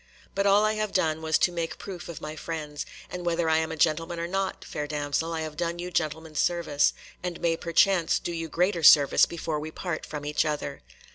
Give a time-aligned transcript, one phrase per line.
[0.33, 3.57] But all I have done was to make proof of my friends, and whether I
[3.57, 7.55] am a gentleman or not, fair damsel, I have done you gentleman's service, and may
[7.55, 10.81] perchance do you greater service before we part from each other."